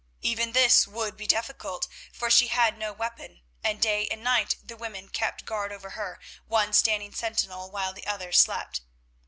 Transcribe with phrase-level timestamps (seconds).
[0.23, 4.75] Even this would be difficult, for she had no weapon, and day and night the
[4.75, 8.81] women kept guard over her, one standing sentinel, while the other slept.